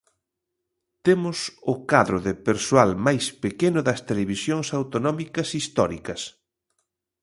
[1.05, 1.37] Temos
[1.73, 6.21] o cadro de persoal máis pequeno das televisións autonómicas históricas.